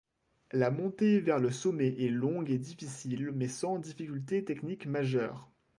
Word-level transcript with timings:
La 0.51 0.71
montée 0.71 1.19
vers 1.19 1.37
le 1.37 1.51
sommet 1.51 1.89
est 2.01 2.09
longue 2.09 2.49
et 2.49 2.57
difficile 2.57 3.29
mais 3.35 3.47
sans 3.47 3.77
difficultés 3.77 4.43
techniques 4.43 4.87
majeures. 4.87 5.51